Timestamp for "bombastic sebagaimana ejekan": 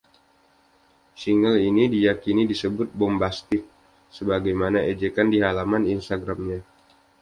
2.99-5.27